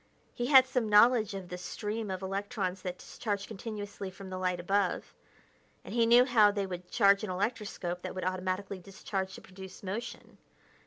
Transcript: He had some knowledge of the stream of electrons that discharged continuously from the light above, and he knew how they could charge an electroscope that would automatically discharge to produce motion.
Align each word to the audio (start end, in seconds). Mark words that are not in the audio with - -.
He 0.33 0.47
had 0.47 0.65
some 0.65 0.89
knowledge 0.89 1.35
of 1.35 1.49
the 1.49 1.59
stream 1.59 2.09
of 2.09 2.23
electrons 2.23 2.81
that 2.81 2.97
discharged 2.97 3.47
continuously 3.47 4.09
from 4.09 4.31
the 4.31 4.39
light 4.39 4.59
above, 4.59 5.13
and 5.85 5.93
he 5.93 6.07
knew 6.07 6.25
how 6.25 6.49
they 6.49 6.65
could 6.65 6.89
charge 6.89 7.23
an 7.23 7.29
electroscope 7.29 8.01
that 8.01 8.15
would 8.15 8.23
automatically 8.25 8.79
discharge 8.79 9.35
to 9.35 9.41
produce 9.41 9.83
motion. 9.83 10.39